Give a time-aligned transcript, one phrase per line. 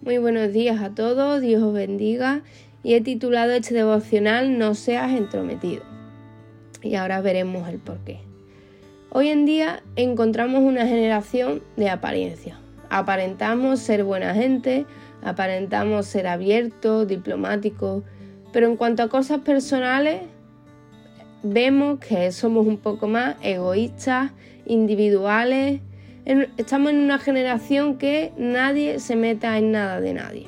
[0.00, 2.42] Muy buenos días a todos, Dios os bendiga
[2.84, 5.82] y he titulado este devocional No seas entrometido.
[6.82, 8.20] Y ahora veremos el por qué.
[9.10, 12.60] Hoy en día encontramos una generación de apariencia.
[12.90, 14.86] Aparentamos ser buena gente,
[15.20, 18.04] aparentamos ser abiertos, diplomáticos,
[18.52, 20.22] pero en cuanto a cosas personales
[21.42, 24.30] vemos que somos un poco más egoístas,
[24.64, 25.80] individuales
[26.58, 30.46] estamos en una generación que nadie se meta en nada de nadie.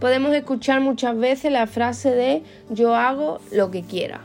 [0.00, 4.22] Podemos escuchar muchas veces la frase de yo hago lo que quiera.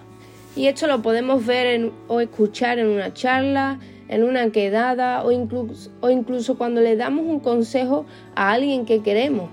[0.55, 5.91] Y esto lo podemos ver o escuchar en una charla, en una quedada o incluso,
[5.99, 9.49] o incluso cuando le damos un consejo a alguien que queremos.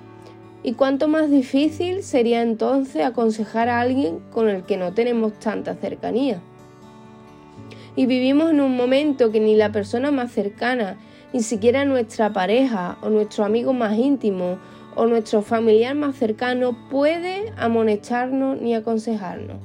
[0.63, 5.75] ¿Y cuánto más difícil sería entonces aconsejar a alguien con el que no tenemos tanta
[5.75, 6.41] cercanía?
[7.99, 10.97] Y vivimos en un momento que ni la persona más cercana,
[11.33, 14.61] ni siquiera nuestra pareja o nuestro amigo más íntimo
[14.95, 19.57] o nuestro familiar más cercano puede amonestarnos ni aconsejarnos.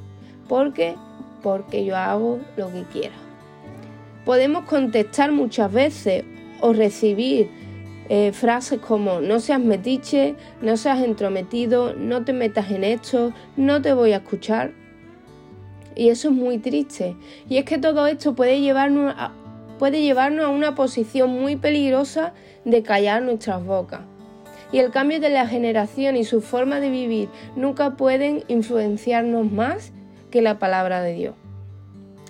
[0.49, 0.95] ¿Por qué?
[1.43, 3.13] Porque yo hago lo que quiera.
[4.25, 6.23] Podemos contestar muchas veces
[6.59, 7.51] o recibir
[8.09, 13.79] eh, frases como no seas metiche, no seas entrometido, no te metas en esto, no
[13.83, 14.71] te voy a escuchar.
[15.95, 17.15] Y eso es muy triste.
[17.49, 19.31] Y es que todo esto puede llevarnos a,
[19.79, 22.33] puede llevarnos a una posición muy peligrosa
[22.65, 24.01] de callar nuestras bocas.
[24.71, 29.91] Y el cambio de la generación y su forma de vivir nunca pueden influenciarnos más
[30.31, 31.35] que la palabra de Dios.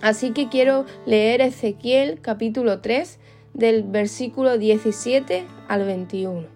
[0.02, 3.20] Así que quiero leer Ezequiel capítulo 3
[3.54, 6.48] del versículo 17 al 21.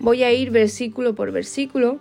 [0.00, 2.00] Voy a ir versículo por versículo.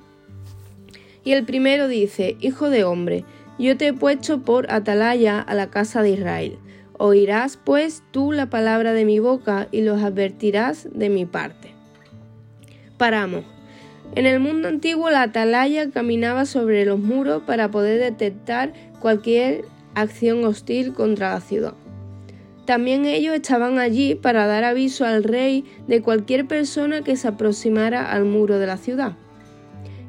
[1.24, 3.24] Y el primero dice, Hijo de hombre,
[3.58, 6.58] yo te he puesto por atalaya a la casa de Israel.
[6.98, 11.74] Oirás pues tú la palabra de mi boca y los advertirás de mi parte.
[12.98, 13.44] Paramos.
[14.16, 20.44] En el mundo antiguo la atalaya caminaba sobre los muros para poder detectar cualquier acción
[20.46, 21.74] hostil contra la ciudad.
[22.66, 28.12] También ellos estaban allí para dar aviso al rey de cualquier persona que se aproximara
[28.12, 29.14] al muro de la ciudad.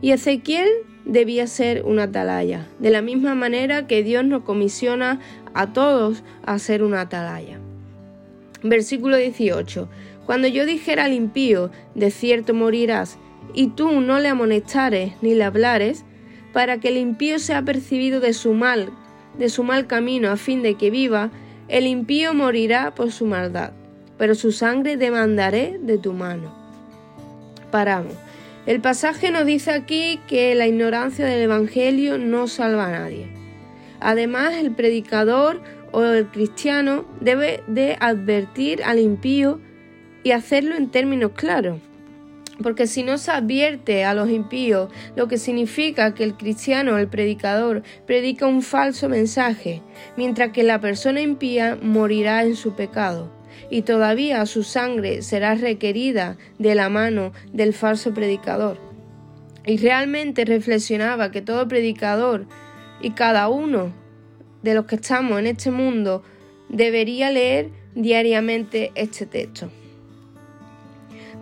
[0.00, 0.68] Y Ezequiel
[1.06, 5.20] debía ser una atalaya, de la misma manera que Dios nos comisiona
[5.54, 7.58] a todos a ser una atalaya.
[8.62, 9.88] Versículo 18.
[10.26, 13.16] Cuando yo dijera al impío, de cierto morirás,
[13.54, 16.04] y tú no le amonestares ni le hablares,
[16.52, 18.90] para que el impío sea percibido de su mal,
[19.38, 21.30] de su mal camino, a fin de que viva,
[21.68, 23.72] el impío morirá por su maldad,
[24.18, 26.52] pero su sangre demandaré de tu mano.
[27.70, 28.14] Paramos.
[28.66, 33.28] El pasaje nos dice aquí que la ignorancia del Evangelio no salva a nadie.
[34.00, 35.62] Además, el predicador
[35.92, 39.60] o el cristiano debe de advertir al impío
[40.24, 41.78] y hacerlo en términos claros.
[42.60, 46.98] Porque si no se advierte a los impíos, lo que significa que el cristiano o
[46.98, 49.80] el predicador predica un falso mensaje,
[50.16, 53.35] mientras que la persona impía morirá en su pecado
[53.70, 58.78] y todavía su sangre será requerida de la mano del falso predicador.
[59.64, 62.46] Y realmente reflexionaba que todo predicador
[63.00, 63.92] y cada uno
[64.62, 66.22] de los que estamos en este mundo
[66.68, 69.70] debería leer diariamente este texto.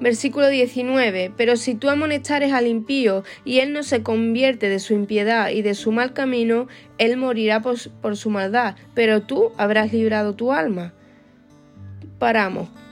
[0.01, 1.33] Versículo 19.
[1.37, 5.63] Pero si tú amonestares al impío y él no se convierte de su impiedad y
[5.63, 6.67] de su mal camino,
[6.99, 10.93] él morirá por, por su maldad, pero tú habrás librado tu alma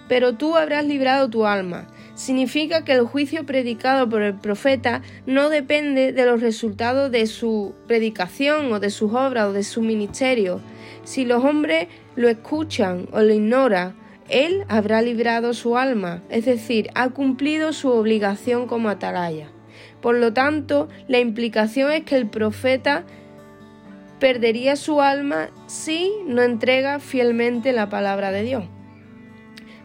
[0.08, 1.86] pero tú habrás librado tu alma.
[2.14, 7.74] Significa que el juicio predicado por el profeta no depende de los resultados de su
[7.86, 10.60] predicación o de sus obras o de su ministerio.
[11.04, 13.94] Si los hombres lo escuchan o lo ignoran,
[14.28, 19.48] él habrá librado su alma, es decir, ha cumplido su obligación como atalaya.
[20.02, 23.04] Por lo tanto, la implicación es que el profeta
[24.20, 28.64] perdería su alma si no entrega fielmente la palabra de Dios.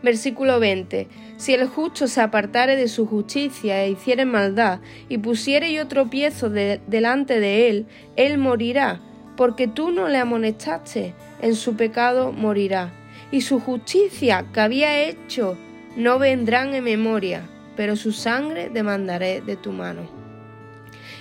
[0.08, 1.10] Versículo 20.
[1.36, 6.50] Si el justo se apartare de su justicia e hiciere maldad, y pusiere yo tropiezo
[6.50, 9.02] delante de él, él morirá,
[9.36, 12.94] porque tú no le amonestaste, en su pecado morirá.
[13.32, 15.58] Y su justicia que había hecho
[15.98, 17.42] no vendrán en memoria,
[17.76, 20.04] pero su sangre demandaré de tu mano.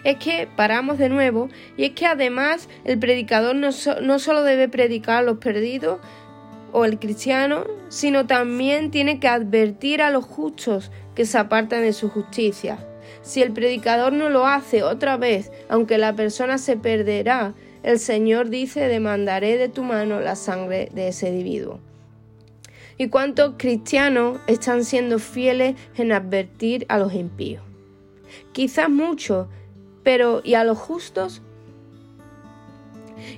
[0.05, 3.71] Es que paramos de nuevo, y es que además el predicador no,
[4.03, 5.99] no solo debe predicar a los perdidos,
[6.77, 11.95] o el cristiano, sino también tiene que advertir a los justos que se apartan de
[11.95, 12.87] su justicia.
[13.23, 18.51] Si el predicador no lo hace otra vez, aunque la persona se perderá, el Señor
[18.51, 21.81] dice, demandaré de tu mano la sangre de ese individuo.
[22.99, 27.63] ¿Y cuántos cristianos están siendo fieles en advertir a los impíos?
[28.53, 29.47] Quizás muchos,
[30.03, 31.41] pero ¿y a los justos?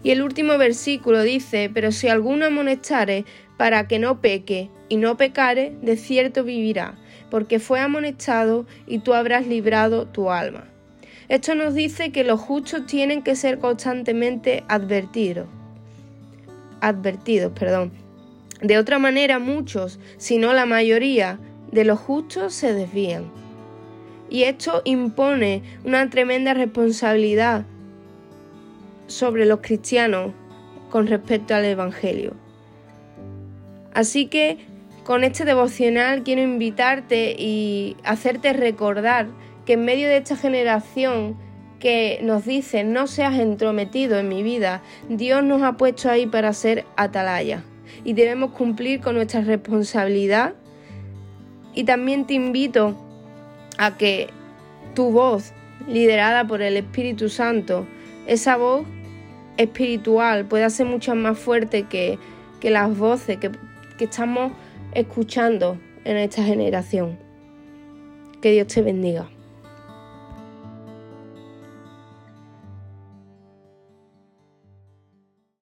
[0.02, 3.25] Y el último versículo dice, pero si alguno amonestare
[3.56, 6.96] para que no peque y no pecare, de cierto vivirá,
[7.31, 10.64] porque fue amonestado y tú habrás librado tu alma.
[11.29, 15.46] Esto nos dice que los justos tienen que ser constantemente advertidos.
[16.81, 17.93] Advertidos, perdón.
[18.62, 21.38] De otra manera, muchos, si no la mayoría,
[21.70, 23.31] de los justos se desvían.
[24.31, 27.67] Y esto impone una tremenda responsabilidad
[29.08, 30.32] sobre los cristianos
[30.90, 32.34] con respecto al Evangelio.
[33.93, 34.58] Así que
[35.05, 39.26] con este devocional quiero invitarte y hacerte recordar
[39.66, 41.37] que en medio de esta generación
[41.81, 46.52] que nos dice no seas entrometido en mi vida, Dios nos ha puesto ahí para
[46.52, 47.64] ser atalaya
[48.04, 50.54] y debemos cumplir con nuestra responsabilidad.
[51.75, 52.96] Y también te invito
[53.78, 54.28] a que
[54.94, 55.52] tu voz,
[55.87, 57.87] liderada por el Espíritu Santo,
[58.28, 58.86] esa voz
[59.56, 62.19] espiritual pueda ser mucho más fuerte que,
[62.62, 63.50] las voces que,
[63.96, 64.52] que estamos
[64.92, 67.19] escuchando en esta generación.
[68.40, 69.28] Que Dios te bendiga.